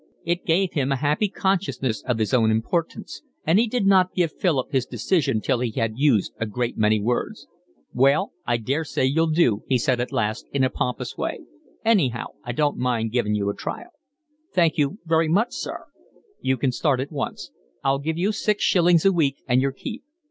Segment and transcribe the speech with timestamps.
[0.25, 4.31] It gave him a happy consciousness of his own importance, and he did not give
[4.31, 7.45] Philip his decision till he had used a great many words.
[7.93, 11.41] "Well, I daresay you'll do," he said at last, in a pompous way.
[11.85, 13.91] "Anyhow I don't mind giving you a trial."
[14.51, 15.85] "Thank you very much, sir."
[16.39, 17.51] "You can start at once.
[17.83, 20.01] I'll give you six shillings a week and your keep.